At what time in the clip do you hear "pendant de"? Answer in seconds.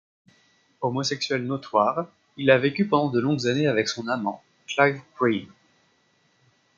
2.87-3.19